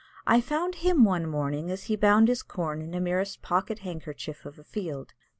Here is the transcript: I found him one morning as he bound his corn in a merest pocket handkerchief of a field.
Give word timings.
I 0.25 0.41
found 0.41 0.77
him 0.81 1.03
one 1.03 1.27
morning 1.27 1.69
as 1.69 1.83
he 1.83 1.95
bound 1.95 2.27
his 2.27 2.41
corn 2.41 2.81
in 2.81 2.95
a 2.95 2.99
merest 2.99 3.43
pocket 3.43 3.77
handkerchief 3.85 4.47
of 4.47 4.57
a 4.57 4.63
field. 4.63 5.13